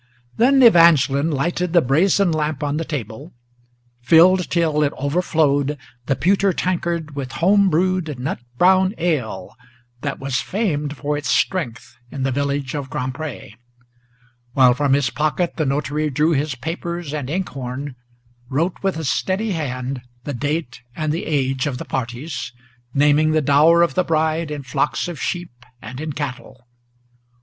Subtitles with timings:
[0.35, 3.35] Then Evangeline lighted the brazen lamp on the table,
[4.01, 5.77] Filled, till it overflowed,
[6.07, 9.55] the pewter tankard with home brewed Nut brown ale,
[10.01, 13.53] that was famed for its strength in the village of Grand Pré;
[14.53, 17.95] While from his pocket the notary drew his papers and inkhorn,
[18.49, 22.51] Wrote with a steady hand the date and the age of the parties,
[22.91, 26.65] Naming the dower of the bride in flocks of sheep and in cattle.